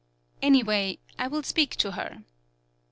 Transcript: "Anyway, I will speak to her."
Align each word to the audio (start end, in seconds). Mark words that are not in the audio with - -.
"Anyway, 0.41 0.97
I 1.19 1.27
will 1.27 1.43
speak 1.43 1.75
to 1.75 1.91
her." 1.91 2.23